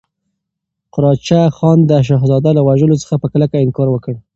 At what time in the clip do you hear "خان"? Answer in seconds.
1.57-1.77